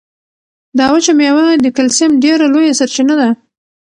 [0.77, 3.29] دا وچه مېوه د کلسیم ډېره لویه سرچینه ده.